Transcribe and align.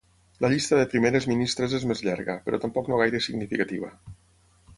La 0.43 0.49
llista 0.53 0.77
de 0.79 0.87
primeres 0.93 1.27
ministres 1.31 1.75
és 1.81 1.85
més 1.91 2.01
llarga, 2.07 2.39
però 2.49 2.61
tampoc 2.65 2.91
no 2.93 2.99
gaire 3.03 3.23
significativa. 3.27 3.93